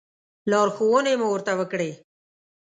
[0.51, 1.91] لارښوونې مو ورته وکړې.